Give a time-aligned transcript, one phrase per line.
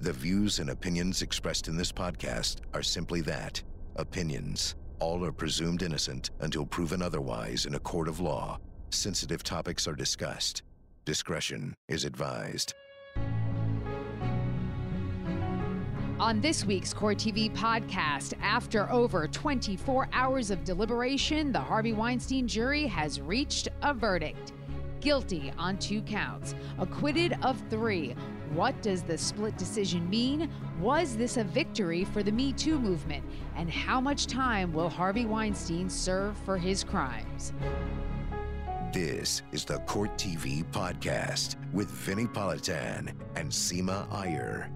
[0.00, 3.60] The views and opinions expressed in this podcast are simply that
[3.96, 4.76] opinions.
[5.00, 8.60] All are presumed innocent until proven otherwise in a court of law.
[8.90, 10.62] Sensitive topics are discussed.
[11.04, 12.74] Discretion is advised.
[16.20, 22.46] On this week's Court TV podcast, after over 24 hours of deliberation, the Harvey Weinstein
[22.46, 24.52] jury has reached a verdict.
[25.00, 28.14] Guilty on two counts, acquitted of three.
[28.54, 30.50] What does the split decision mean?
[30.80, 33.22] Was this a victory for the Me Too movement?
[33.56, 37.52] And how much time will Harvey Weinstein serve for his crimes?
[38.90, 44.70] This is the Court TV podcast with Vinnie Politan and Seema Iyer.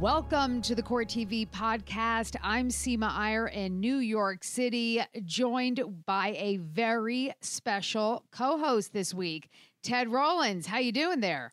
[0.00, 2.34] Welcome to the Court TV podcast.
[2.42, 9.50] I'm Seema Iyer in New York City, joined by a very special co-host this week,
[9.82, 10.66] Ted Rollins.
[10.66, 11.52] How you doing there?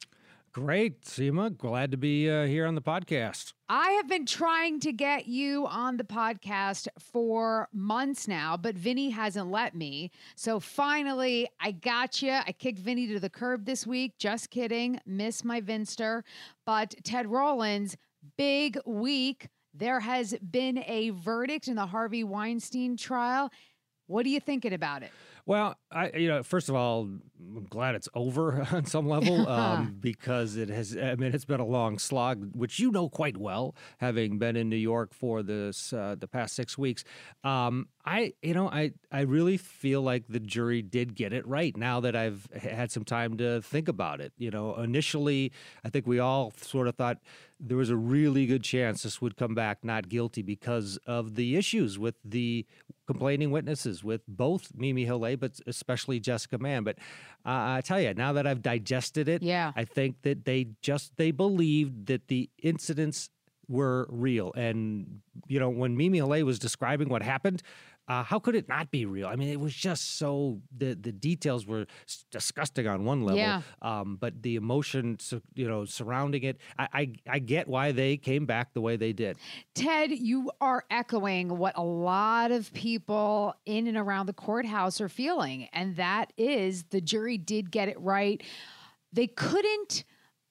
[0.52, 1.55] Great, Seema.
[1.55, 3.53] Glad to be uh, here on the podcast.
[3.70, 9.11] I have been trying to get you on the podcast for months now, but Vinnie
[9.11, 10.09] hasn't let me.
[10.36, 12.31] So finally, I got you.
[12.31, 14.17] I kicked Vinnie to the curb this week.
[14.17, 15.00] Just kidding.
[15.06, 16.23] Miss my Vinster.
[16.66, 17.95] But Ted Rollins,
[18.36, 19.50] big week.
[19.75, 23.52] There has been a verdict in the Harvey Weinstein trial.
[24.08, 25.12] What are you thinking about it?
[25.48, 27.03] Well, I you know, first of all,
[27.40, 30.95] I'm glad it's over on some level um, because it has.
[30.95, 34.68] I mean, it's been a long slog, which you know quite well, having been in
[34.68, 37.06] New York for this uh, the past six weeks.
[37.45, 41.75] Um, I, you know, I, I really feel like the jury did get it right
[41.78, 44.34] now that I've had some time to think about it.
[44.38, 45.53] You know, initially,
[45.86, 47.20] I think we all sort of thought
[47.58, 51.56] there was a really good chance this would come back not guilty because of the
[51.56, 52.66] issues with the
[53.08, 56.83] complaining witnesses, with both Mimi Haleyi, but especially Jessica Mann.
[56.83, 56.97] But
[57.45, 59.72] uh, I tell you, now that I've digested it, Yeah.
[59.75, 63.30] I think that they just they believed that the incidents
[63.69, 64.53] were real.
[64.55, 67.63] And you know, when Mimi Haleyi was describing what happened,
[68.08, 69.28] uh, how could it not be real?
[69.28, 71.85] I mean, it was just so the the details were
[72.31, 73.62] disgusting on one level, Yeah.
[73.81, 75.18] um, but the emotion,
[75.56, 79.13] you know, surrounding it, I, I I get why they came back the way they
[79.13, 79.38] did.
[79.75, 85.09] Ted, you are echoing what a lot of people in and around the courthouse are
[85.09, 88.41] feeling, and that is the jury did get it right.
[89.13, 90.03] They couldn't,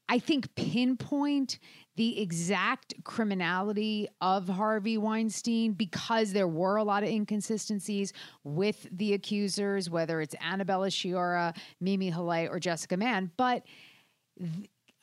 [0.09, 1.59] I think, pinpoint
[1.97, 8.13] the exact criminality of Harvey Weinstein because there were a lot of inconsistencies
[8.45, 13.31] with the accusers, whether it's Annabella Sciorra, Mimi Haleyi, or Jessica Mann.
[13.37, 13.65] But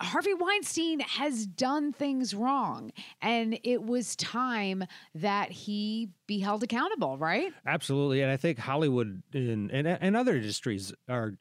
[0.03, 2.91] Harvey Weinstein has done things wrong,
[3.21, 4.83] and it was time
[5.15, 7.53] that he be held accountable, right?
[7.65, 11.33] Absolutely, and I think Hollywood and and, and other industries are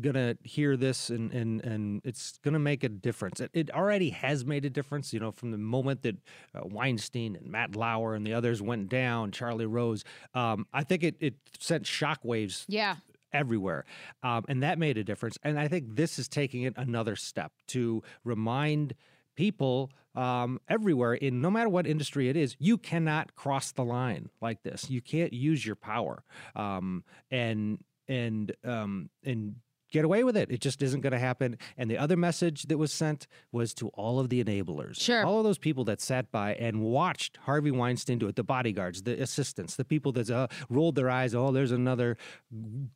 [0.00, 3.40] gonna hear this, and and and it's gonna make a difference.
[3.40, 6.16] It, it already has made a difference, you know, from the moment that
[6.54, 10.04] uh, Weinstein and Matt Lauer and the others went down, Charlie Rose.
[10.34, 12.96] Um, I think it it sent shockwaves Yeah.
[13.32, 13.84] Everywhere.
[14.22, 15.38] Um, and that made a difference.
[15.42, 18.94] And I think this is taking it another step to remind
[19.36, 24.30] people um, everywhere in no matter what industry it is you cannot cross the line
[24.40, 26.24] like this you can't use your power
[26.56, 27.78] um, and
[28.08, 29.54] and um, and
[29.90, 32.78] get away with it it just isn't going to happen and the other message that
[32.78, 35.24] was sent was to all of the enablers Sure.
[35.24, 39.02] all of those people that sat by and watched Harvey Weinstein do it, the bodyguards,
[39.02, 42.16] the assistants, the people that uh, rolled their eyes, oh, there's another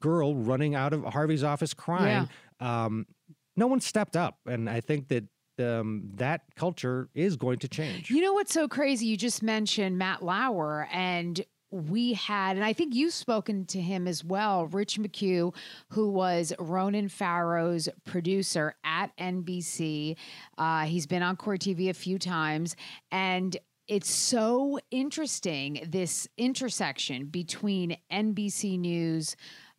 [0.00, 2.28] girl running out of Harvey's office crying.
[2.60, 3.06] Um,
[3.56, 4.38] no one stepped up.
[4.46, 5.24] And I think that
[5.58, 8.10] um, that culture is going to change.
[8.10, 9.06] You know what's so crazy?
[9.06, 14.06] You just mentioned Matt Lauer, and we had, and I think you've spoken to him
[14.06, 15.54] as well, Rich McHugh,
[15.88, 20.16] who was Ronan Farrow's producer at NBC.
[20.58, 22.76] Uh, he's been on Court TV a few times,
[23.10, 23.56] and
[23.88, 29.34] it's so interesting this intersection between NBC News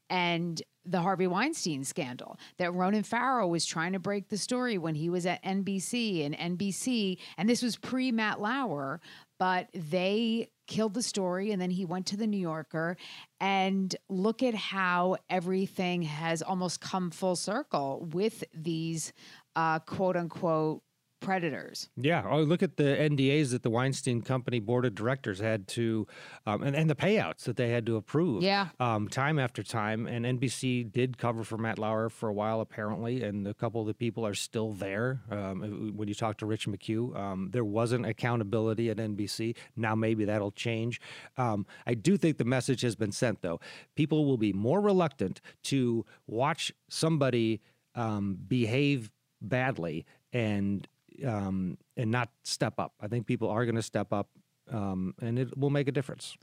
[0.09, 4.95] and the Harvey Weinstein scandal that Ronan Farrow was trying to break the story when
[4.95, 8.99] he was at NBC and NBC, and this was pre Matt Lauer,
[9.39, 12.97] but they killed the story and then he went to the New Yorker
[13.39, 19.13] and look at how everything has almost come full circle with these
[19.55, 20.81] uh, quote unquote
[21.23, 21.89] predators.
[21.95, 22.23] Yeah.
[22.29, 26.05] Oh, look at the NDAs that the Weinstein Company board of directors had to,
[26.45, 28.43] um, and, and the payouts that they had to approve.
[28.43, 28.69] Yeah.
[28.79, 30.05] Um, time after time.
[30.07, 33.87] And NBC did cover for Matt Lauer for a while, apparently, and a couple of
[33.87, 35.21] the people are still there.
[35.31, 39.55] Um, when you talk to Rich McHugh, um, there wasn't accountability at NBC.
[39.75, 40.99] Now maybe that'll change.
[41.37, 43.59] Um, I do think the message has been sent, though.
[43.95, 47.61] People will be more reluctant to watch somebody
[47.95, 49.11] um, behave
[49.41, 50.87] badly and
[51.25, 52.93] um, and not step up.
[52.99, 54.29] I think people are going to step up,
[54.71, 56.35] um, and it will make a difference.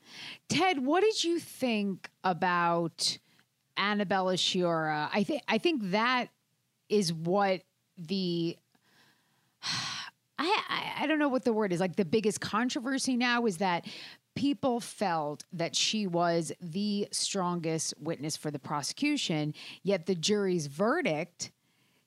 [0.49, 3.19] Ted, what did you think about
[3.76, 5.08] Annabella Sciorra?
[5.12, 6.26] I think I think that
[6.88, 7.62] is what
[7.96, 8.56] the
[10.38, 13.87] I I don't know what the word is like the biggest controversy now is that
[14.34, 21.50] people felt that she was the strongest witness for the prosecution, yet the jury's verdict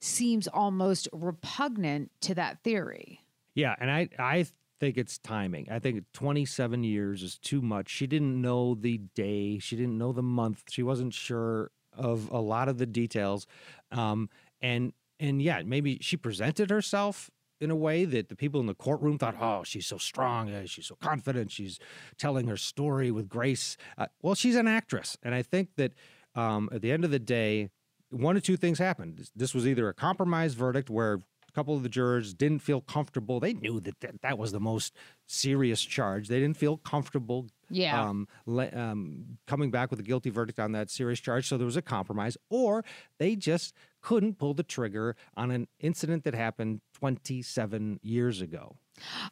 [0.03, 3.21] seems almost repugnant to that theory.
[3.55, 4.45] Yeah, and I I
[4.79, 5.67] think it's timing.
[5.71, 7.89] I think 27 years is too much.
[7.89, 12.39] She didn't know the day, she didn't know the month, she wasn't sure of a
[12.39, 13.47] lot of the details,
[13.91, 14.29] um,
[14.61, 17.29] and and yeah, maybe she presented herself
[17.61, 20.87] in a way that the people in the courtroom thought, oh, she's so strong, she's
[20.87, 21.79] so confident, she's
[22.17, 23.77] telling her story with grace.
[23.97, 25.93] Uh, well, she's an actress, and I think that
[26.35, 27.69] um, at the end of the day,
[28.13, 29.29] one of two things happened.
[29.35, 33.39] This was either a compromise verdict where a couple of the jurors didn't feel comfortable.
[33.39, 34.93] They knew that that, that was the most
[35.27, 36.27] serious charge.
[36.27, 38.01] They didn't feel comfortable Yeah.
[38.01, 41.47] um, le- um, coming back with a guilty verdict on that serious charge.
[41.47, 42.83] So there was a compromise, or
[43.19, 48.75] they just couldn't pull the trigger on an incident that happened 27 years ago.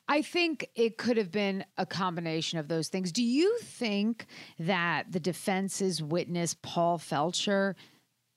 [0.07, 3.11] I think it could have been a combination of those things.
[3.11, 4.25] Do you think
[4.59, 7.75] that the defense's witness, Paul Feldsher,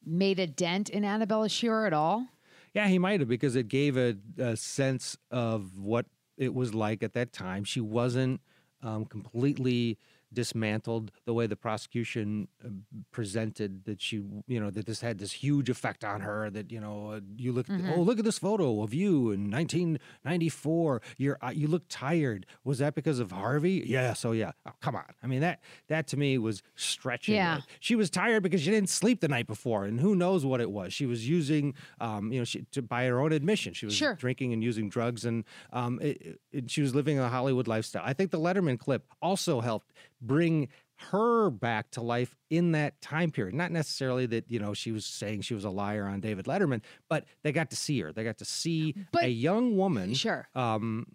[0.07, 2.29] made a dent in Annabella Sciorra at all?
[2.73, 6.07] Yeah, he might have because it gave a, a sense of what
[6.37, 7.65] it was like at that time.
[7.65, 8.41] She wasn't
[8.83, 9.99] um, completely
[10.35, 12.69] dismantled the way the prosecution uh,
[13.13, 14.17] presented that she,
[14.47, 16.51] you know, that this had this huge effect on her.
[16.51, 21.03] That you know, uh, you look, oh, look at this photo of you in 1994.
[21.19, 22.47] You're uh, you look tired.
[22.65, 23.83] Was that because of Harvey?
[23.87, 24.13] Yeah.
[24.15, 24.53] So yeah.
[24.67, 25.05] Oh, come on.
[25.23, 27.35] I mean that that to me was stretching.
[27.37, 27.59] Yeah.
[27.59, 27.65] it.
[27.81, 30.71] She was tired because she didn't sleep the night before, and who knows what it
[30.71, 30.93] was.
[30.93, 34.15] She was using, um, you know, she, to, by her own admission, she was Sure.
[34.15, 38.03] drinking and using drugs, and um, it, it, she was living a Hollywood lifestyle.
[38.05, 39.93] I think the Letterman clip also helped
[40.27, 40.69] bring
[41.11, 43.55] her back to life in that time period.
[43.55, 46.83] Not necessarily that you know she was saying she was a liar on David Letterman,
[47.09, 48.13] but they got to see her.
[48.13, 50.49] They got to see But- a young woman Sure.
[50.55, 51.07] um,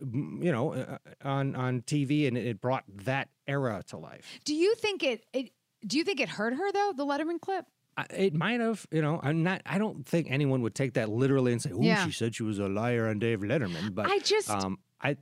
[0.00, 4.40] you know, uh, on on TV, and it brought that era to life.
[4.44, 5.50] Do you think it, it
[5.86, 7.66] do you think it hurt her though, the Letterman clip?
[8.08, 9.20] It might have, you know.
[9.22, 9.60] I'm not.
[9.66, 12.06] I don't think anyone would take that literally and say, "Oh, Yeah.
[12.06, 15.18] she said she was a liar on Dave Letterman." But I just um, I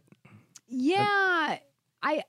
[0.68, 1.60] Yeah, I
[2.02, 2.22] I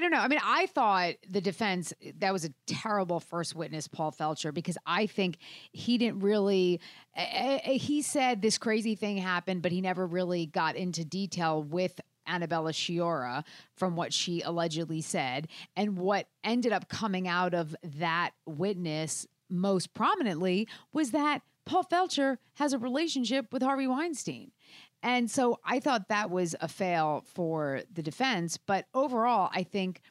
[0.00, 0.18] don't know.
[0.18, 4.78] I mean, I thought the defense that was a terrible first witness, Paul Feldsher, because
[4.86, 5.38] I think
[5.72, 6.80] he didn't really.
[7.14, 12.00] He said this crazy thing happened, but he never really got into detail with.
[12.26, 13.44] Annabella Sciorra,
[13.74, 19.94] from what she allegedly said, and what ended up coming out of that witness most
[19.94, 24.52] prominently was that Paul Feldsher has a relationship with Harvey Weinstein.
[25.02, 28.58] And so I thought that was a fail for the defense.
[28.58, 30.02] But overall, I think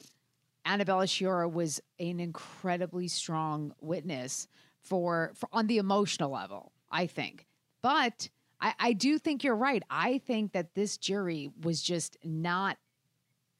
[0.65, 4.47] Annabella Sciorra was an incredibly strong witness
[4.81, 7.45] for, for on the emotional level, I think.
[7.81, 9.83] But I, I do think you're right.
[9.89, 12.77] I think that this jury was just not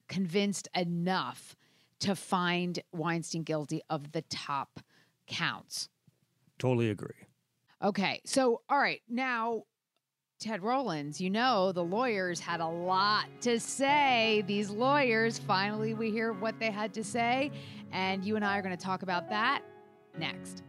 [0.07, 1.55] convinced enough
[1.99, 4.79] to find Weinstein guilty of the top
[5.27, 5.89] counts.
[6.57, 7.11] totally agree.
[7.83, 8.21] Okay.
[8.25, 9.01] So, all right.
[9.07, 9.63] Now,
[10.39, 14.41] Ted Rollins, you know, the lawyers had a lot to say.
[14.47, 17.51] These lawyers, finally, we hear what they had to say.
[17.91, 19.63] And you and I are going to talk about that
[20.17, 20.63] next.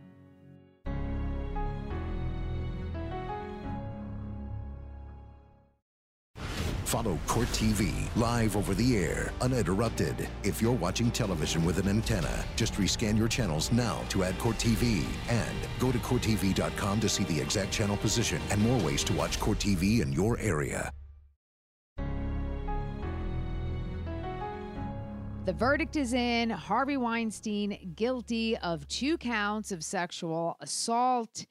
[6.91, 10.29] Follow Court TV live over the air, uninterrupted.
[10.43, 14.57] If you're watching television with an antenna, just rescan your channels now to add Court
[14.57, 15.05] TV.
[15.29, 19.39] And go to CourtTV.com to see the exact channel position and more ways to watch
[19.39, 20.91] Court TV in your area.
[25.45, 26.51] The verdict is in.
[26.51, 31.47] Harvey Weinstein guilty of two counts of sexual assault.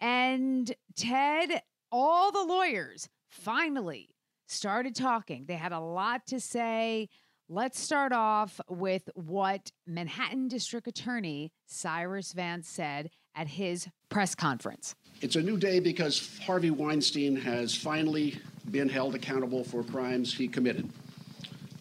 [0.00, 4.10] And Ted, all the lawyers finally
[4.46, 5.44] started talking.
[5.46, 7.08] They had a lot to say.
[7.48, 14.96] Let's start off with what Manhattan District Attorney Cyrus Vance said at his press conference.
[15.20, 18.40] It's a new day because Harvey Weinstein has finally
[18.72, 20.90] been held accountable for crimes he committed.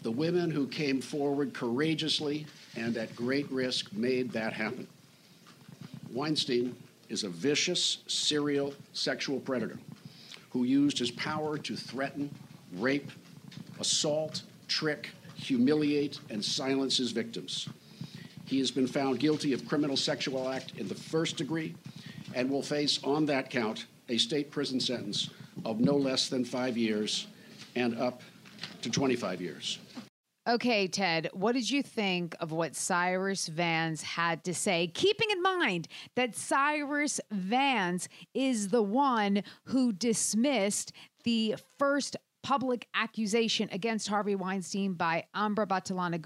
[0.04, 2.46] The women who came forward courageously
[2.76, 4.88] and at great risk made that happen.
[6.12, 6.76] Weinstein
[7.10, 9.80] is a vicious serial sexual predator
[10.52, 12.34] who used his power to threaten,
[12.78, 13.12] rape,
[13.80, 17.70] assault, trick, humiliate, and silence his victims.
[18.46, 21.76] He has been found guilty of criminal sexual act in the first degree
[22.34, 25.30] and will face on that count a state prison sentence
[25.64, 27.28] of no less than five years
[27.76, 28.22] and up
[28.82, 29.80] to 25 years.
[30.48, 34.92] Okay, Ted, what did you think of what Cyrus Vance had to say?
[34.94, 40.92] Keeping in mind that Cyrus Vance is the one who dismissed
[41.24, 42.16] the first
[42.46, 46.22] public accusation against Harvey Weinstein by Ambra Battilana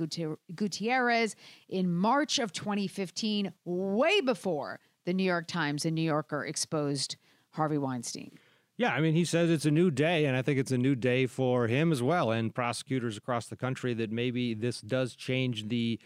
[0.54, 1.38] Gutierrez
[1.70, 7.16] in March of 2015, way before the New York Times and New Yorker exposed
[7.52, 8.32] Harvey Weinstein.
[8.76, 10.94] Yeah, I mean, he says it's a new day, and I think it's a new
[10.94, 15.70] day for him as well, and prosecutors across the country that maybe this does change
[15.70, 16.02] the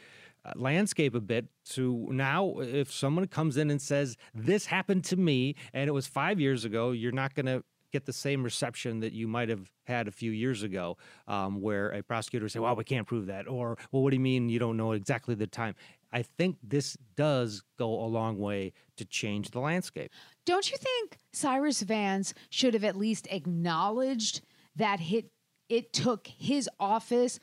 [0.45, 5.15] uh, landscape a bit to now if someone comes in and says this happened to
[5.15, 8.99] me and it was 5 years ago you're not going to get the same reception
[8.99, 10.97] that you might have had a few years ago,
[11.27, 14.21] um, where a prosecutor say, "Well, we can't prove that," or "Well, what do you
[14.21, 15.75] mean you don't know exactly the time?"
[16.11, 20.11] I think this does go a long way to change the landscape.
[20.45, 24.41] Don't you think Cyrus Vance should have at least acknowledged
[24.75, 25.31] that it,
[25.69, 27.39] it took his office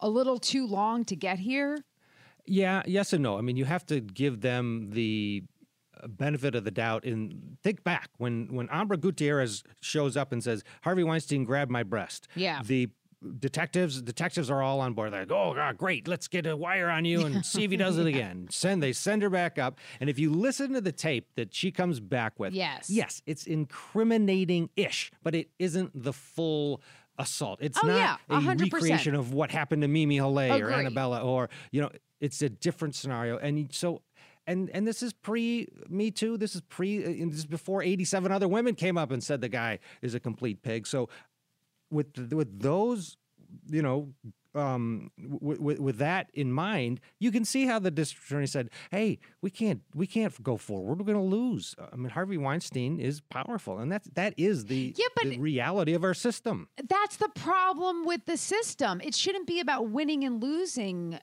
[0.00, 1.84] a little too long to get here?
[2.44, 3.38] Yeah, yes and no.
[3.38, 5.44] I mean, you have to give them the
[6.08, 10.64] benefit of the doubt and think back when when Ambra Gutierrez shows up and says
[10.82, 12.28] Harvey Weinstein grabbed my breast.
[12.34, 12.62] Yeah.
[12.64, 12.90] The
[13.38, 15.12] detectives detectives are all on board.
[15.12, 17.76] They're like, oh God, great, let's get a wire on you and see if he
[17.76, 18.48] does it again.
[18.50, 21.70] Send they send her back up, and if you listen to the tape that she
[21.70, 26.82] comes back with, yes, yes, it's incriminating ish, but it isn't the full
[27.18, 27.58] assault.
[27.62, 31.48] It's oh, not yeah, a recreation of what happened to Mimi Haleyi or Annabella, or
[31.70, 31.90] you know,
[32.20, 33.36] it's a different scenario.
[33.38, 34.02] And so
[34.46, 36.36] and and this is pre Me Too.
[36.36, 37.04] This is pre.
[37.04, 40.20] Uh, this is before eighty-seven other women came up and said the guy is a
[40.20, 40.86] complete pig.
[40.86, 41.08] So
[41.90, 43.16] with with those,
[43.68, 44.12] you know,
[44.54, 49.18] um, with, with that in mind, you can see how the district attorney said, "Hey,
[49.40, 50.98] we can't we can't go forward.
[50.98, 54.94] We're going to lose." I mean, Harvey Weinstein is powerful, and that's that is the,
[54.96, 56.68] yeah, but the reality of our system.
[56.88, 59.00] That's the problem with the system.
[59.02, 61.18] It shouldn't be about winning and losing.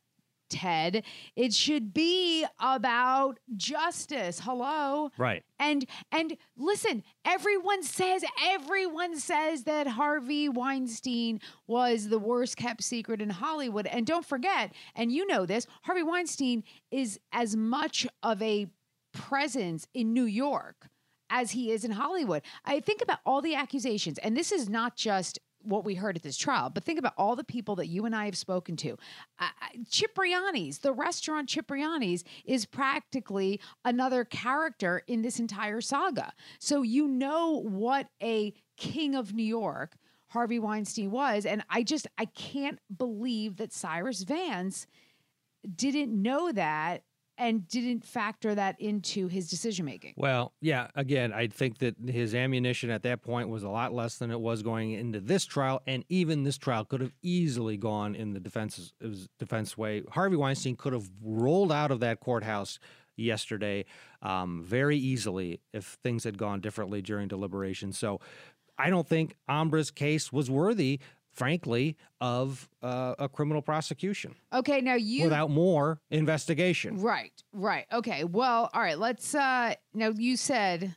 [0.49, 1.03] Ted.
[1.35, 4.39] It should be about justice.
[4.39, 5.11] Hello.
[5.17, 5.43] Right.
[5.59, 13.21] And and listen, everyone says everyone says that Harvey Weinstein was the worst kept secret
[13.21, 13.87] in Hollywood.
[13.87, 18.67] And don't forget, and you know this, Harvey Weinstein is as much of a
[19.13, 20.87] presence in New York
[21.29, 22.41] as he is in Hollywood.
[22.65, 25.39] I think about all the accusations, and this is not just
[25.69, 28.15] what we heard at this trial, but think about all the people that you and
[28.15, 28.97] I have spoken to.
[29.39, 29.47] Uh,
[29.89, 36.33] Cipriani's, the restaurant Cipriani's, is practically another character in this entire saga.
[36.59, 39.95] So you know what a king of New York
[40.29, 41.45] Harvey Weinstein was.
[41.45, 44.88] And I just, I can't believe that Cyrus Vance
[45.75, 47.03] didn't know that
[47.39, 50.13] and didn't factor that into his decision making.
[50.17, 54.17] Well, yeah, again, I think that his ammunition at that point was a lot less
[54.17, 58.13] than it was going into this trial, and even this trial could have easily gone
[58.13, 58.93] in the defense
[59.39, 60.03] defense way.
[60.12, 62.77] Harvey Weinstein could have rolled out of that courthouse
[63.15, 63.86] yesterday
[64.22, 67.93] um, very easily if things had gone differently during deliberation.
[67.93, 68.19] So
[68.77, 71.00] I don't think Ambra's case was worthy
[71.39, 74.36] frankly, of uh, a criminal prosecution.
[74.53, 77.01] Okay, now you without more investigation.
[77.01, 77.86] Right, right.
[77.91, 79.00] Okay, well, all right.
[79.00, 79.34] Let's.
[79.34, 80.96] uh Now you said,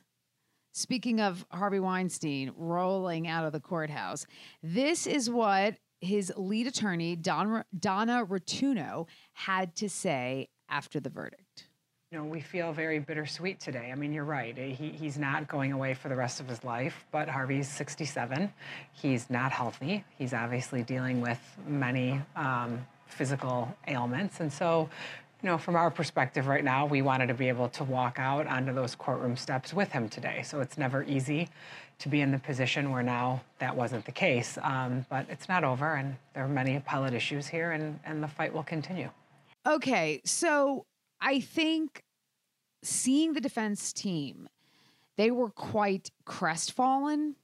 [0.73, 4.27] speaking of Harvey Weinstein rolling out of the courthouse,
[4.61, 11.42] this is what his lead attorney Don, Donna Rotunno had to say after the verdict.
[12.13, 13.89] You know, we feel very bittersweet today.
[13.91, 14.55] I mean, you're right.
[14.55, 18.53] He, he's not going away for the rest of his life, but Harvey's 67.
[18.91, 20.05] He's not healthy.
[20.15, 24.41] He's obviously dealing with many um, physical ailments.
[24.41, 24.91] And so,
[25.41, 28.45] you know, from our perspective right now, we wanted to be able to walk out
[28.45, 30.43] onto those courtroom steps with him today.
[30.43, 31.49] So it's never easy
[31.97, 34.59] to be in the position where now that wasn't the case.
[34.61, 38.27] Um, but it's not over, and there are many appellate issues here, and, and the
[38.27, 39.09] fight will continue.
[39.65, 40.85] Okay, so
[41.23, 42.03] I think
[42.83, 44.49] seeing the defense team,
[45.15, 47.35] they were quite crestfallen.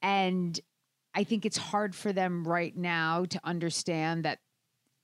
[0.00, 0.58] And
[1.14, 4.38] I think it's hard for them right now to understand that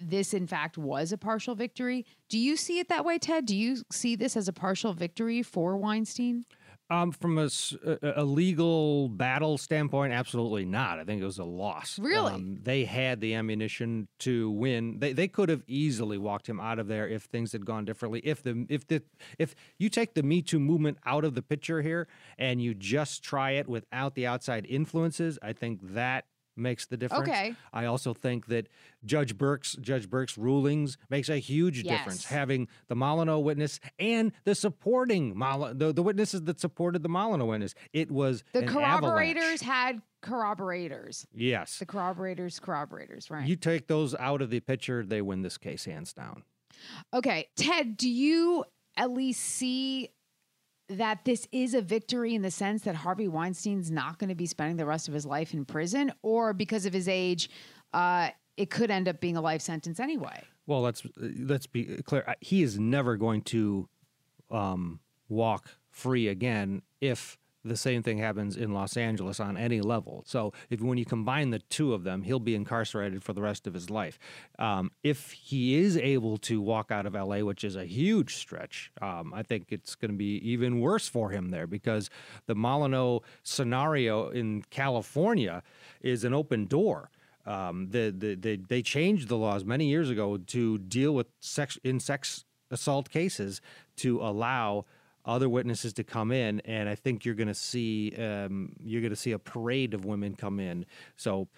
[0.01, 2.07] this, in fact, was a partial victory.
[2.31, 3.45] Do you see it that way, Ted?
[3.45, 6.47] Do you see this as a partial victory for Weinstein?
[6.91, 7.51] Um, from a,
[8.03, 10.99] a, legal battle standpoint, absolutely not.
[10.99, 11.99] I think it was a loss.
[11.99, 12.33] Really?
[12.33, 14.99] Um, they had the ammunition to win.
[14.99, 18.21] They, they could have easily walked him out of there if things had gone differently.
[18.25, 19.03] If the if the
[19.39, 23.23] if you take the Me Too movement out of the picture here and you just
[23.23, 26.25] try it without the outside influences, I think that
[26.59, 27.29] makes the difference.
[27.29, 27.55] Okay.
[27.73, 28.69] I also think that
[29.05, 32.23] Judge Burke's Judge Burke's rulings makes a huge difference.
[32.25, 32.31] Yes.
[32.31, 37.45] Having the Molineux witness and the supporting Mol- the, the witnesses that supported the Molineux
[37.47, 39.63] witness, it was The corroborators avalanche.
[39.63, 41.27] had corroborators.
[41.35, 41.79] Yes.
[41.79, 43.47] The corroborators, corroborators, right?
[43.47, 46.43] You take those out of the picture, they win this case hands down.
[47.13, 48.65] Okay, Ted, do you
[48.97, 50.11] at least see
[50.89, 54.47] that this is a victory in the sense that Harvey Weinstein's not going to be
[54.47, 57.51] spending the rest of his life in prison, or because of his age,
[57.93, 60.43] uh, it could end up being a life sentence anyway?
[60.67, 62.35] Well, let's let's be clear.
[62.41, 63.89] He is never going to
[64.51, 70.23] um, walk free again if the same thing happens in Los Angeles on any level.
[70.27, 73.67] So, if when you combine the two of them, he'll be incarcerated for the rest
[73.67, 74.19] of his life.
[74.59, 78.91] Um, if he is able to walk out of LA, which is a huge stretch,
[79.01, 82.11] um, I think it's going to be even worse for him there because
[82.47, 85.63] the Molineux scenario in California
[86.01, 87.11] is an open door.
[87.45, 91.79] Um, the, the, the, they changed the laws many years ago to deal with sex
[91.83, 93.61] in sex assault cases
[93.97, 94.85] to allow
[95.29, 99.11] other witnesses to come in, and I think you're going to see um, you're going
[99.11, 100.87] to see a parade of women come in.
[101.17, 101.49] So,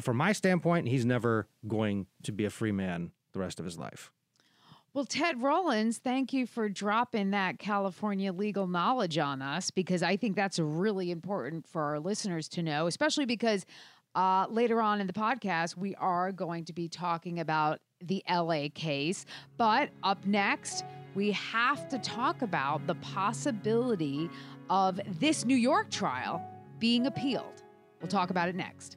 [0.00, 3.78] from my standpoint, he's never going to be a free man the rest of his
[3.78, 4.10] life.
[4.94, 10.16] Well, Ted Rollins, thank you for dropping that California legal knowledge on us because I
[10.16, 13.64] think that's really important for our listeners to know, especially because
[14.14, 18.68] uh, later on in the podcast, we are going to be talking about the LA
[18.74, 19.24] case.
[19.56, 24.30] But up next, we have to talk about the possibility
[24.70, 26.42] of this New York trial
[26.78, 27.62] being appealed.
[28.00, 28.96] We'll talk about it next.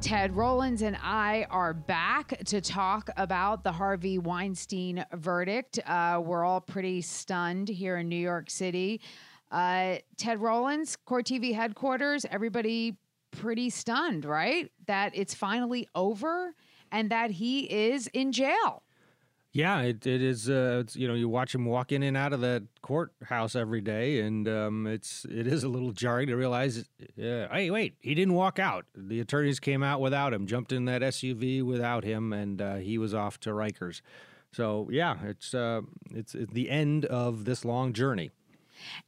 [0.00, 5.78] Ted Rollins and I are back to talk about the Harvey Weinstein verdict.
[5.86, 9.02] Uh, we're all pretty stunned here in New York City.
[9.50, 12.96] Uh, Ted Rollins, Court TV headquarters, everybody
[13.30, 14.70] pretty stunned, right?
[14.86, 16.54] That it's finally over
[16.90, 18.82] and that he is in jail.
[19.52, 20.48] Yeah, it, it is.
[20.48, 24.20] Uh, you know, you watch him walk in and out of that courthouse every day,
[24.20, 26.84] and um, it's it is a little jarring to realize.
[27.18, 28.86] Uh, hey, wait, he didn't walk out.
[28.94, 32.96] The attorneys came out without him, jumped in that SUV without him, and uh, he
[32.96, 34.02] was off to Rikers.
[34.52, 35.80] So yeah, it's uh,
[36.12, 38.30] it's, it's the end of this long journey.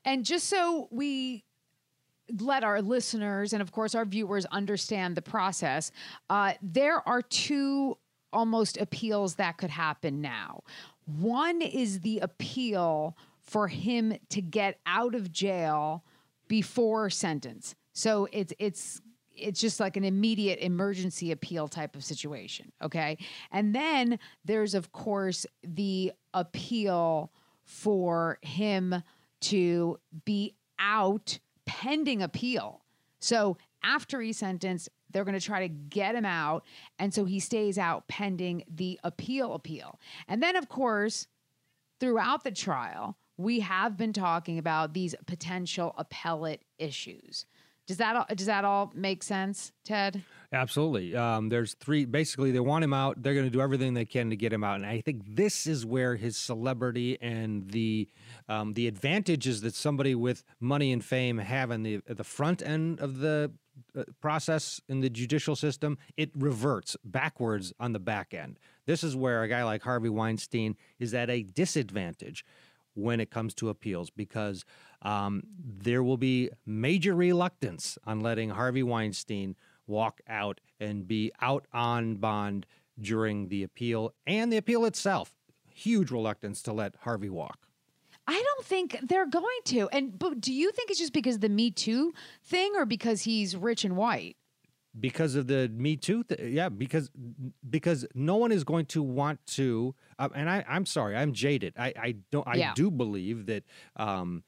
[0.05, 1.45] And just so we
[2.41, 5.91] let our listeners and, of course, our viewers understand the process,
[6.31, 7.99] uh, there are two
[8.33, 10.63] almost appeals that could happen now.
[11.07, 16.05] One is the appeal for him to get out of jail
[16.49, 17.75] before sentence.
[17.93, 19.01] So it's it's
[19.35, 23.19] it's just like an immediate emergency appeal type of situation, okay?
[23.51, 27.33] And then there's of course the appeal
[27.65, 29.03] for him
[29.41, 32.83] to be out pending appeal.
[33.19, 36.65] So after he's sentenced, they're going to try to get him out.
[36.99, 39.99] And so he stays out pending the appeal appeal.
[40.29, 41.27] And then, of course,
[42.01, 47.47] throughout the trial, we have been talking about these potential appellate issues.
[47.89, 50.23] Does that all, does that all make sense, Ted?
[50.53, 51.17] Absolutely.
[51.17, 52.05] Um, there's three.
[52.05, 53.21] Basically, they want him out.
[53.21, 54.77] They're going to do everything they can to get him out.
[54.77, 58.09] And I think this is where his celebrity and the
[58.49, 63.01] um, the advantages that somebody with money and fame have in the the front end
[63.01, 63.51] of the
[64.21, 68.59] process in the judicial system, it reverts backwards on the back end.
[68.87, 72.45] This is where a guy like Harvey Weinstein is at a disadvantage
[72.95, 74.65] when it comes to appeals because
[75.03, 79.57] um, there will be major reluctance on letting Harvey Weinstein
[79.87, 82.67] walk out and be out on bond
[83.01, 85.35] during the appeal and the appeal itself.
[85.71, 87.67] Huge reluctance to let Harvey walk.
[88.63, 89.89] Don't think they're going to.
[89.93, 92.13] And but do you think it's just because of the Me Too
[92.45, 94.37] thing or because he's rich and white?
[95.01, 96.23] because of the Me Too.
[96.25, 97.11] Th- yeah, because
[97.69, 99.95] because no one is going to want to.
[100.19, 101.75] Uh, and I, I'm sorry, I'm jaded.
[101.79, 102.47] I, I don't.
[102.47, 102.73] I Yeah.
[102.75, 103.65] do believe that
[103.97, 104.45] um,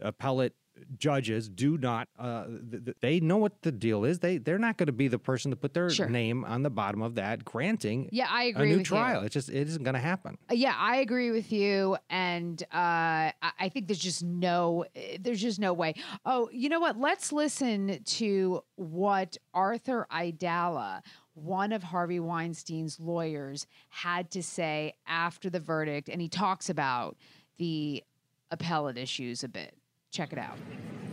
[0.00, 0.54] appellate
[0.98, 4.76] judges do not uh, th- th- they know what the deal is they they're not
[4.76, 6.08] going to be the person to put their Sure.
[6.08, 9.20] name on the bottom of that granting Yeah, I a agree a new with trial
[9.20, 9.26] you.
[9.26, 12.76] it's just it isn't going to happen Uh, Yeah, I agree with you, and uh,
[12.76, 15.94] I I think there's just no, eh, there's just no way.
[16.26, 16.98] Oh, you know what?
[16.98, 21.02] Let's listen to what Arthur Aidala,
[21.34, 27.16] one of Harvey Weinstein's lawyers, had to say after the verdict, and he talks about
[27.58, 28.02] the
[28.50, 29.76] appellate issues a bit.
[30.14, 30.56] Check it out.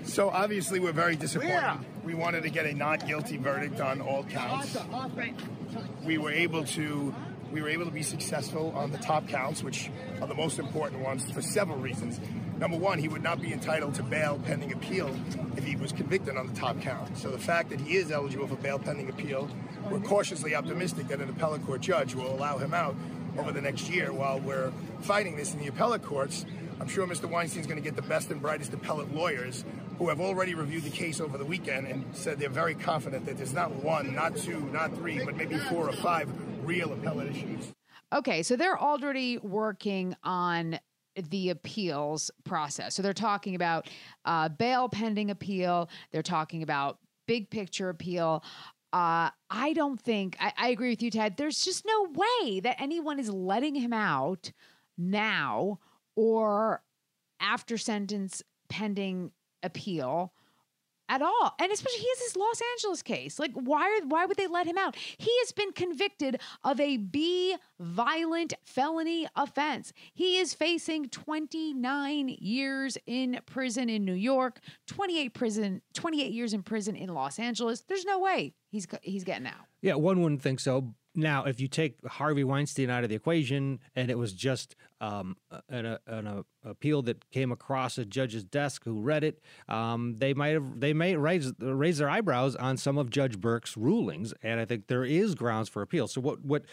[0.03, 1.79] So obviously, we're very disappointed.
[2.03, 4.77] We wanted to get a not guilty verdict on all counts.
[6.05, 7.15] We were able to
[7.51, 9.89] we were able to be successful on the top counts, which
[10.21, 12.19] are the most important ones for several reasons.
[12.59, 15.09] Number one, he would not be entitled to bail pending appeal
[15.57, 17.17] if he was convicted on the top count.
[17.17, 19.49] So the fact that he is eligible for bail pending appeal,
[19.89, 22.95] we're cautiously optimistic that an appellate court judge will allow him out
[23.39, 26.45] over the next year while we're fighting this in the appellate courts.
[26.81, 27.29] I'm sure Mr.
[27.29, 29.63] Weinstein's going to get the best and brightest appellate lawyers
[29.99, 33.37] who have already reviewed the case over the weekend and said they're very confident that
[33.37, 36.27] there's not one, not two, not three, but maybe four or five
[36.65, 37.71] real appellate issues.
[38.11, 40.79] Okay, so they're already working on
[41.29, 42.95] the appeals process.
[42.95, 43.87] So they're talking about
[44.25, 45.87] uh, bail pending appeal.
[46.11, 48.43] They're talking about big picture appeal.
[48.91, 51.37] Uh, I don't think, I, I agree with you, Ted.
[51.37, 54.51] There's just no way that anyone is letting him out
[54.97, 55.77] now
[56.15, 56.83] or
[57.39, 59.31] after sentence pending
[59.63, 60.33] appeal
[61.11, 61.53] at all.
[61.59, 63.37] And especially he has this Los Angeles case.
[63.37, 64.95] Like why are why would they let him out?
[64.95, 69.91] He has been convicted of a B violent felony offense.
[70.13, 76.63] He is facing 29 years in prison in New York, 28 prison 28 years in
[76.63, 77.81] prison in Los Angeles.
[77.81, 79.65] There's no way he's he's getting out.
[79.81, 80.93] Yeah, one wouldn't think so.
[81.13, 85.35] Now, if you take Harvey Weinstein out of the equation and it was just um,
[85.67, 90.33] an, an a, appeal that came across a judge's desk who read it, um, they
[90.33, 94.61] might have they may raise raise their eyebrows on some of Judge Burke's rulings, and
[94.61, 96.07] I think there is grounds for appeal.
[96.07, 96.63] So what what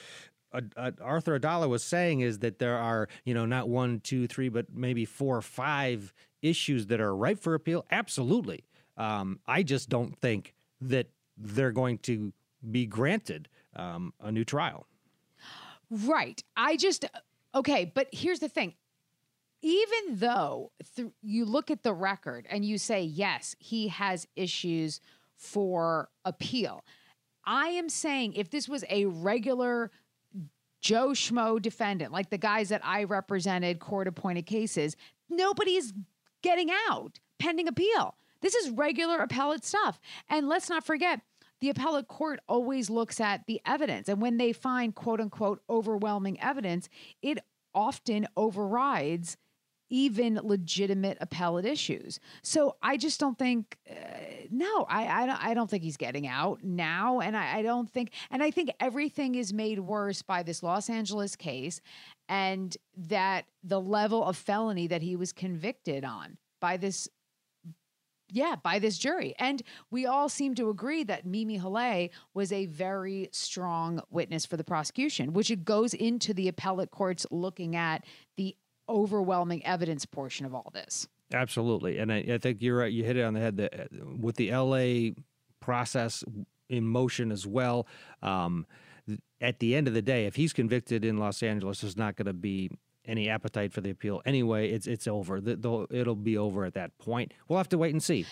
[0.52, 4.28] uh, uh, Arthur Aidala was saying is that there are you know not one, two,
[4.28, 7.84] three, but maybe four or five issues that are ripe for appeal.
[7.90, 8.64] Absolutely,
[8.96, 12.32] um, I just don't think that they're going to
[12.70, 14.86] be granted um, a new trial.
[15.90, 16.42] Right.
[16.56, 17.04] I just
[17.54, 18.74] okay, but here's the thing.
[19.62, 25.00] Even though th- you look at the record and you say yes, he has issues
[25.36, 26.84] for appeal.
[27.44, 29.90] I am saying if this was a regular
[30.80, 34.96] Joe Schmo defendant, like the guys that I represented court appointed cases,
[35.28, 35.92] nobody's
[36.42, 38.14] getting out pending appeal.
[38.40, 39.98] This is regular appellate stuff.
[40.28, 41.20] And let's not forget,
[41.60, 44.08] the appellate court always looks at the evidence.
[44.08, 46.88] And when they find quote unquote overwhelming evidence,
[47.22, 47.38] it
[47.74, 49.36] often overrides
[49.90, 52.20] even legitimate appellate issues.
[52.42, 53.94] So I just don't think, uh,
[54.50, 57.20] no, I, I, don't, I don't think he's getting out now.
[57.20, 60.90] And I, I don't think, and I think everything is made worse by this Los
[60.90, 61.80] Angeles case
[62.28, 67.08] and that the level of felony that he was convicted on by this
[68.30, 69.34] yeah, by this jury.
[69.38, 74.56] And we all seem to agree that Mimi Haleyi was a very strong witness for
[74.56, 78.04] the prosecution, which it goes into the appellate courts looking at
[78.36, 78.56] the
[78.88, 81.08] overwhelming evidence portion of all this.
[81.32, 82.92] Absolutely, and I, I think you're right.
[82.92, 83.58] You hit it on the head.
[83.58, 83.86] That uh,
[84.18, 85.14] with the L.A.
[85.60, 86.24] process
[86.68, 87.86] in motion as well.
[88.22, 88.66] Um,
[89.40, 92.26] at the end of the day, if he's convicted in Los Angeles, there's not going
[92.26, 92.70] to be
[93.08, 94.70] any appetite for the appeal anyway.
[94.70, 95.40] It's it's over.
[95.40, 97.32] The, the, it'll be over at that point.
[97.48, 98.26] We'll have to wait and see.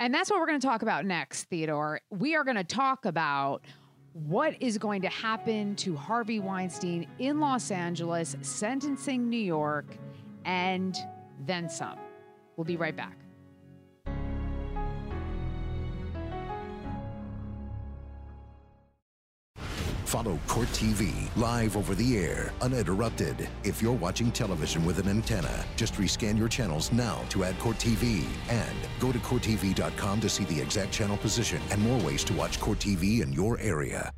[0.00, 2.00] And that's what we're going to talk about next, Theodore.
[2.10, 3.62] We are going to talk about
[4.14, 9.96] what is going to happen to Harvey Weinstein in Los Angeles, sentencing New York,
[10.44, 10.96] and
[11.46, 11.98] then some.
[12.56, 13.21] We'll be right back.
[20.12, 23.48] Follow Court TV live over the air, uninterrupted.
[23.64, 27.78] If you're watching television with an antenna, just rescan your channels now to add Court
[27.78, 28.22] TV.
[28.50, 32.60] And go to CourtTV.com to see the exact channel position and more ways to watch
[32.60, 34.12] Court TV in your area.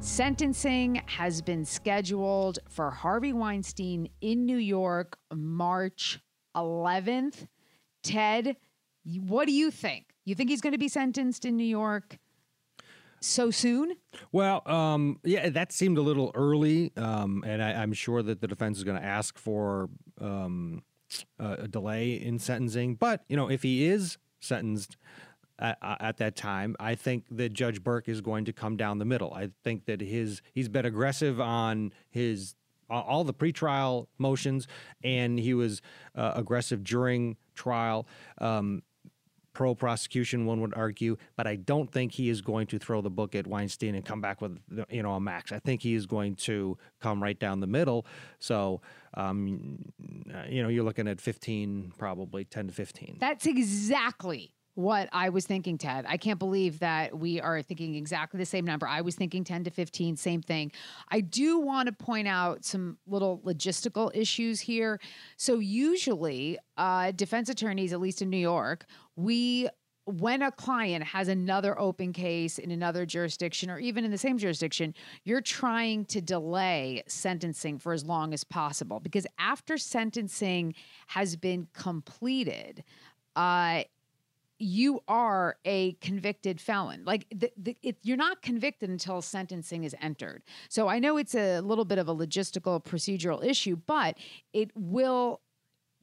[0.00, 6.18] Sentencing has been scheduled for Harvey Weinstein in New York, March
[6.56, 7.46] 11th.
[8.02, 8.56] Ted,
[9.04, 10.14] what do you think?
[10.24, 12.18] You think he's going to be sentenced in New York
[13.20, 13.96] so soon?
[14.32, 18.46] Well, um, yeah, that seemed a little early, um, and I, I'm sure that the
[18.46, 19.88] defense is going to ask for
[20.20, 20.82] um,
[21.38, 22.94] a, a delay in sentencing.
[22.96, 24.96] But you know, if he is sentenced
[25.58, 29.04] at, at that time, I think that Judge Burke is going to come down the
[29.04, 29.32] middle.
[29.32, 32.54] I think that his he's been aggressive on his
[32.90, 34.68] all the pretrial motions,
[35.02, 35.80] and he was
[36.14, 38.06] uh, aggressive during trial.
[38.38, 38.82] Um,
[39.54, 43.10] pro prosecution, one would argue, but I don't think he is going to throw the
[43.10, 44.58] book at Weinstein and come back with
[44.90, 45.52] you know a max.
[45.52, 48.04] I think he is going to come right down the middle.
[48.38, 48.82] So,
[49.14, 49.78] um,
[50.48, 53.16] you know, you're looking at 15, probably 10 to 15.
[53.20, 56.04] That's exactly what I was thinking, Ted.
[56.08, 58.86] I can't believe that we are thinking exactly the same number.
[58.88, 60.72] I was thinking 10 to 15, same thing.
[61.08, 65.00] I do want to point out some little logistical issues here.
[65.36, 69.68] So, usually, uh, defense attorneys, at least in New York, we
[70.06, 74.36] when a client has another open case in another jurisdiction or even in the same
[74.36, 80.74] jurisdiction, you're trying to delay sentencing for as long as possible because after sentencing
[81.06, 82.84] has been completed,
[83.34, 83.82] uh,
[84.58, 87.04] you are a convicted felon.
[87.04, 90.42] Like the, the, it, you're not convicted until sentencing is entered.
[90.68, 94.16] So I know it's a little bit of a logistical procedural issue, but
[94.52, 95.40] it will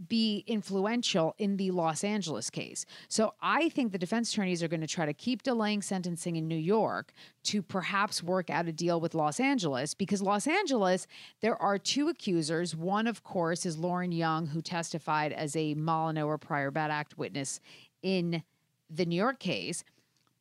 [0.08, 2.86] be influential in the Los Angeles case.
[3.08, 6.48] So I think the defense attorneys are going to try to keep delaying sentencing in
[6.48, 11.08] New York to perhaps work out a deal with Los Angeles because Los Angeles,
[11.42, 12.76] there are two accusers.
[12.76, 17.60] One, of course, is Lauren Young, who testified as a Molineux prior bad act witness
[18.02, 18.44] in
[18.90, 19.84] the New York case.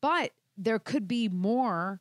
[0.00, 2.00] But there could be more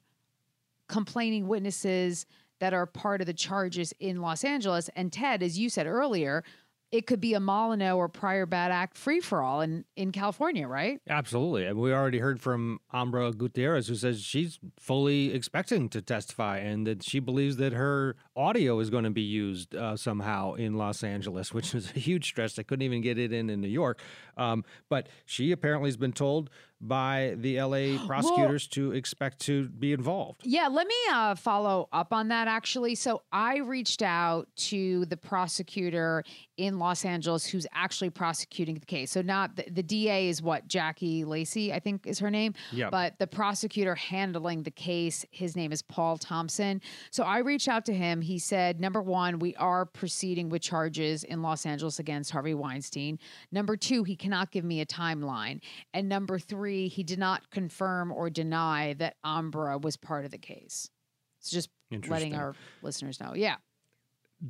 [0.88, 2.26] complaining witnesses
[2.60, 4.90] that are part of the charges in Los Angeles.
[4.96, 6.44] And Ted, as you said earlier,
[6.92, 10.68] it could be a Molineux or prior bad act free for all in, in California,
[10.68, 11.00] right?
[11.08, 11.66] Absolutely.
[11.66, 16.88] And we already heard from Ambra Gutierrez, who says she's fully expecting to testify and
[16.88, 21.04] that she believes that her audio is going to be used uh, somehow in Los
[21.04, 22.54] Angeles, which is a huge stress.
[22.54, 24.00] They couldn't even get it in in New York.
[24.38, 26.50] Um, but she apparently has been told
[26.82, 30.42] by the LA prosecutors well, to expect to be involved.
[30.46, 32.96] Yeah, let me uh, follow up on that actually.
[32.96, 36.24] So I reached out to the prosecutor
[36.58, 39.12] in Los Angeles who's actually prosecuting the case.
[39.12, 42.54] So not the, the DA is what Jackie Lacey, I think is her name.
[42.72, 42.90] Yeah.
[42.90, 46.82] But the prosecutor handling the case, his name is Paul Thompson.
[47.12, 48.22] So I reached out to him.
[48.30, 53.18] He said, number one, we are proceeding with charges in Los Angeles against Harvey Weinstein.
[53.52, 55.62] Number two, he cannot give me a timeline.
[55.96, 60.38] And number three he did not confirm or deny that Ambra was part of the
[60.38, 60.92] case.
[61.40, 61.70] So just
[62.08, 63.34] letting our listeners know.
[63.34, 63.56] Yeah.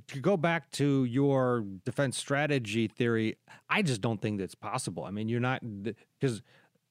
[0.08, 3.38] To go back to your defense strategy theory,
[3.70, 5.06] I just don't think that's possible.
[5.06, 5.62] I mean, you're not
[6.20, 6.42] because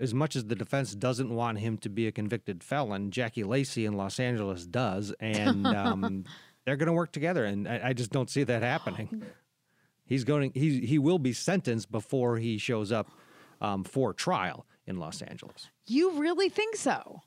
[0.00, 3.84] as much as the defense doesn't want him to be a convicted felon, Jackie Lacey
[3.84, 6.24] in Los Angeles does, and um,
[6.68, 7.46] they're going to work together.
[7.46, 9.22] And I, I, just don't see that happening.
[10.04, 10.52] He's going.
[10.54, 13.10] He he will be sentenced before he shows up
[13.60, 15.68] um, for trial in Los Angeles.
[15.86, 17.20] You really think so?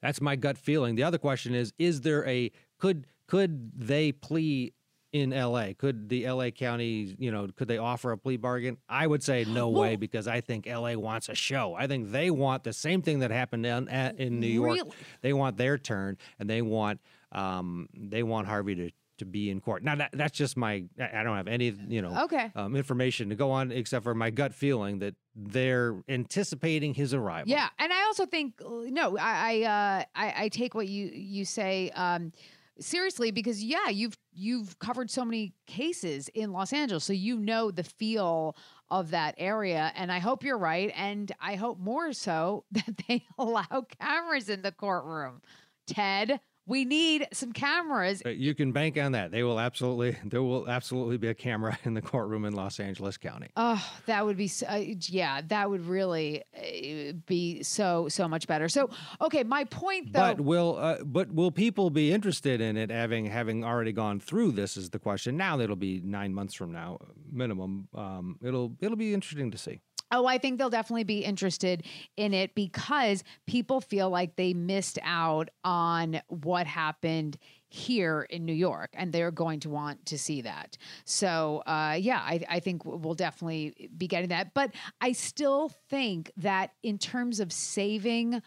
[0.00, 0.94] That's my gut feeling.
[0.94, 4.74] The other question is is there a could could they plea
[5.12, 5.72] in LA?
[5.76, 8.76] Could the LA County, you know, could they offer a plea bargain?
[8.88, 11.74] I would say no well, way because I think LA wants a show.
[11.74, 14.74] I think they want the same thing that happened in, in New York.
[14.74, 14.90] Really?
[15.20, 17.00] They want their turn and they want
[17.32, 18.90] um, they want Harvey to
[19.20, 19.84] to be in court.
[19.84, 22.50] Now that, that's just my I don't have any you know okay.
[22.56, 27.48] um, information to go on except for my gut feeling that they're anticipating his arrival.
[27.50, 31.44] Yeah, and I also think no, I I uh, I, I, take what you you
[31.44, 31.90] say.
[31.90, 32.32] Um,
[32.80, 37.70] seriously because yeah you've you've covered so many cases in Los Angeles so you know
[37.70, 38.56] the feel
[38.90, 43.26] of that area and I hope you're right and I hope more so that they
[43.38, 45.42] allow cameras in the courtroom
[45.86, 46.40] Ted
[46.70, 48.22] we need some cameras.
[48.24, 49.32] You can bank on that.
[49.32, 53.16] They will absolutely, there will absolutely be a camera in the courtroom in Los Angeles
[53.16, 53.48] County.
[53.56, 58.68] Oh, that would be, uh, yeah, that would really uh, be so so much better.
[58.68, 58.88] So,
[59.20, 60.20] okay, my point though.
[60.20, 64.52] But will, uh, but will people be interested in it having having already gone through
[64.52, 64.76] this?
[64.76, 65.36] Is the question.
[65.36, 66.98] Now it'll be nine months from now,
[67.32, 67.88] minimum.
[67.94, 69.80] Um, it'll it'll be interesting to see.
[70.10, 71.84] Oh, I think they'll definitely be interested
[72.16, 78.52] in it because people feel like they missed out on what happened here in New
[78.52, 80.76] York, and they're going to want to see that.
[81.04, 84.54] So, uh, yeah, I, I, think we'll definitely be getting that.
[84.54, 88.42] But I still think that in terms of saving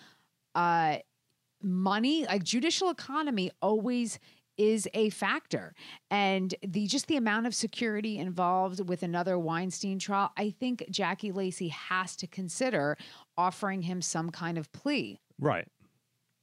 [0.56, 0.98] uh,
[1.62, 4.20] money, like judicial economy always
[4.58, 5.74] is a factor.
[6.12, 11.32] And the just the amount of security involved with another Weinstein trial I think Jackie
[11.32, 12.98] Lacey has to consider
[13.38, 15.20] offering him some kind of plea.
[15.40, 15.68] Right.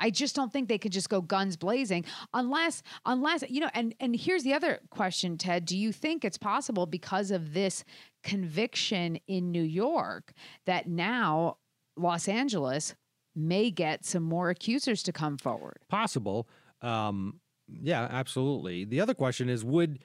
[0.01, 3.94] I just don't think they could just go guns blazing unless unless you know and
[4.01, 5.66] and here's the other question Ted.
[5.66, 7.85] Do you think it's possible because of this
[8.25, 10.33] conviction in New York
[10.66, 11.59] that now
[11.96, 12.94] Los Angeles
[13.37, 15.79] may get some more accusers to come forward?
[15.88, 16.49] Possible.
[16.81, 17.39] Um
[17.83, 18.85] yeah, absolutely.
[18.85, 20.01] The other question is would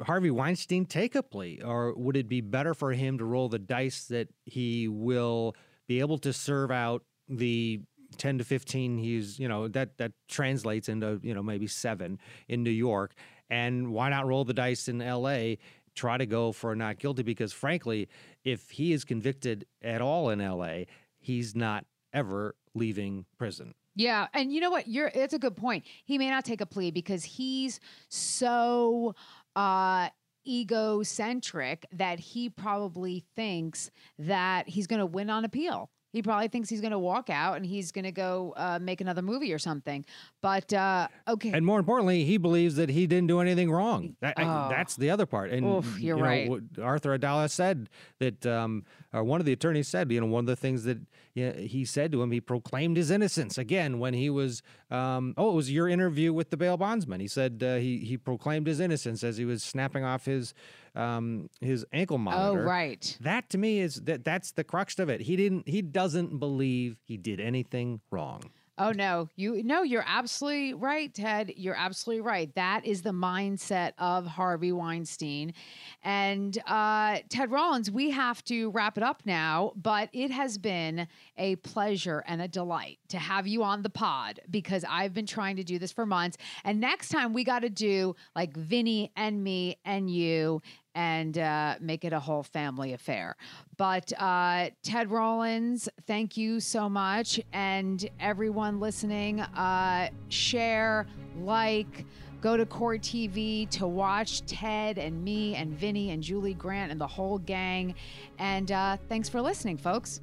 [0.00, 3.58] Harvey Weinstein take a plea, or would it be better for him to roll the
[3.58, 5.54] dice that he will
[5.86, 7.80] be able to serve out the
[8.18, 12.62] 10 to 15 he's you know that that translates into you know maybe 7 in
[12.62, 13.12] New York
[13.50, 15.54] and why not roll the dice in LA
[15.96, 18.08] try to go for not guilty because frankly
[18.44, 20.84] if he is convicted at all in LA
[21.18, 24.88] he's not ever leaving prison Yeah, and you know what?
[24.88, 25.84] You're it's a good point.
[26.04, 29.14] He may not take a plea because he's so
[29.56, 30.08] uh
[30.46, 35.90] egocentric that he probably thinks that he's going to win on appeal.
[36.14, 39.00] He probably thinks he's going to walk out and he's going to go uh, make
[39.00, 40.04] another movie or something.
[40.40, 44.14] But uh, okay, And more importantly, he believes that he didn't do anything wrong.
[44.20, 44.68] That, I- Oh.
[44.70, 45.50] that's the other part.
[45.50, 46.48] And Oof, you're you know, right.
[46.48, 47.88] what Arthur Aidala said
[48.20, 50.98] that, um, or one of the attorneys said, you know, one of the things that
[51.34, 54.62] you know, he said to him, he proclaimed his innocence again when he was.
[54.92, 57.18] Um, oh, it was your interview with the bail bondsman.
[57.18, 60.54] He said uh, he he proclaimed his innocence as he was snapping off his
[60.94, 62.62] um, his ankle monitor.
[62.62, 63.16] oh right.
[63.20, 65.22] That to me is that that's the crux of it.
[65.22, 65.68] He didn't.
[65.68, 68.42] He doesn't believe he did anything wrong.
[68.76, 71.52] Oh no, you no, you're absolutely right, Ted.
[71.56, 72.52] You're absolutely right.
[72.56, 75.54] That is the mindset of Harvey Weinstein.
[76.02, 81.06] And uh, Ted Rollins, we have to wrap it up now, but it has been
[81.38, 85.54] a pleasure and a delight to have you on the pod because I've been trying
[85.56, 86.36] to do this for months.
[86.64, 90.62] And next time we got to do like Vinnie and me and you
[90.94, 93.36] and uh, make it a whole family affair.
[93.76, 97.40] But uh, Ted Rollins, thank you so much.
[97.52, 101.06] And everyone listening, uh, share,
[101.40, 102.06] like,
[102.40, 107.00] go to Court TV to watch Ted and me and Vinnie and Julie Grant and
[107.00, 107.94] the whole gang.
[108.38, 110.20] And uh, thanks for listening, folks.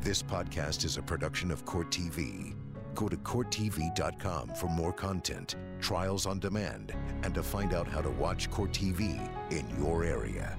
[0.00, 2.54] This podcast is a production of Court TV.
[3.00, 8.10] Go to CourtTV.com for more content, trials on demand, and to find out how to
[8.10, 9.18] watch Court TV
[9.50, 10.58] in your area.